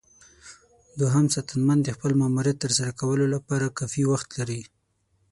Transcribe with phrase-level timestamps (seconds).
[0.99, 4.61] دوهم ساتنمن د خپل ماموریت ترسره کولو لپاره کافي وخت لري.